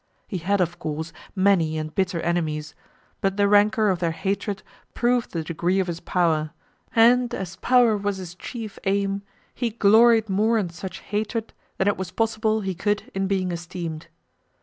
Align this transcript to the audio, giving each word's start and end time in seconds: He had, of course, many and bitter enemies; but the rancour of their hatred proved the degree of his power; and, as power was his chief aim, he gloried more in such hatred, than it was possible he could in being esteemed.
He 0.27 0.39
had, 0.39 0.61
of 0.61 0.79
course, 0.79 1.13
many 1.35 1.77
and 1.77 1.93
bitter 1.93 2.19
enemies; 2.21 2.73
but 3.21 3.37
the 3.37 3.47
rancour 3.47 3.89
of 3.89 3.99
their 3.99 4.09
hatred 4.13 4.63
proved 4.95 5.29
the 5.31 5.43
degree 5.43 5.79
of 5.79 5.85
his 5.85 5.99
power; 5.99 6.49
and, 6.95 7.31
as 7.35 7.57
power 7.57 7.95
was 7.95 8.17
his 8.17 8.33
chief 8.33 8.79
aim, 8.85 9.21
he 9.53 9.69
gloried 9.69 10.27
more 10.27 10.57
in 10.57 10.71
such 10.71 11.01
hatred, 11.01 11.53
than 11.77 11.87
it 11.87 11.97
was 11.97 12.09
possible 12.09 12.61
he 12.61 12.73
could 12.73 13.11
in 13.13 13.27
being 13.27 13.51
esteemed. 13.51 14.07